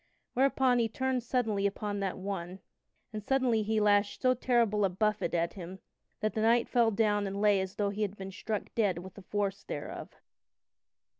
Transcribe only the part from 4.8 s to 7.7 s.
a buffet at him that the knight fell down and lay